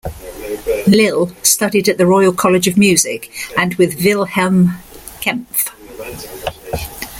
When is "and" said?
3.55-3.75